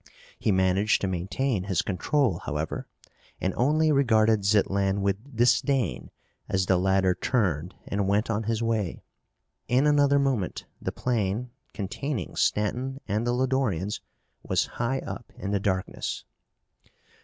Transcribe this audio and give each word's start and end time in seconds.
He 0.39 0.51
managed 0.51 0.99
to 1.01 1.07
maintain 1.07 1.65
his 1.65 1.83
control, 1.83 2.39
however, 2.39 2.87
and 3.39 3.53
only 3.55 3.91
regarded 3.91 4.43
Zitlan 4.43 5.01
with 5.03 5.35
disdain 5.35 6.09
as 6.49 6.65
the 6.65 6.77
latter 6.79 7.13
turned 7.13 7.75
and 7.87 8.07
went 8.07 8.27
on 8.27 8.45
his 8.45 8.63
way. 8.63 9.03
In 9.67 9.85
another 9.85 10.17
moment 10.17 10.65
the 10.81 10.91
plane, 10.91 11.51
containing 11.73 12.35
Stanton 12.35 12.99
and 13.07 13.27
the 13.27 13.31
Lodorians, 13.31 14.01
was 14.41 14.65
high 14.81 15.01
up 15.01 15.31
in 15.37 15.51
the 15.51 15.59
darkness. 15.59 16.23